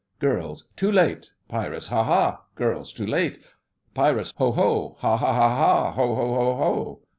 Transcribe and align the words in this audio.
GIRLS: 0.19 0.67
Too 0.75 0.91
late! 0.91 1.29
PIRATES: 1.47 1.85
Ha, 1.89 2.03
ha! 2.03 2.39
GIRLS: 2.55 2.91
Too 2.91 3.05
late! 3.05 3.37
PIRATES: 3.93 4.33
Ho, 4.37 4.51
ho! 4.51 4.95
Ha, 4.97 5.15
ha, 5.15 5.31
ha, 5.31 5.53
ha! 5.55 5.91
Ho, 5.91 6.15
ho, 6.15 6.33
ho, 6.33 6.55
ho! 6.55 7.01